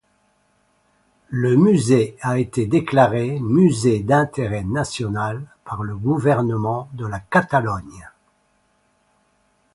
Le 1.29 1.55
musée 1.55 2.17
a 2.23 2.39
été 2.39 2.65
déclaré 2.65 3.39
musée 3.39 3.99
d'intérêt 3.99 4.63
national 4.63 5.45
par 5.63 5.83
le 5.83 5.95
gouvernement 5.95 6.89
de 6.93 7.05
la 7.05 7.19
Catalogne. 7.19 8.09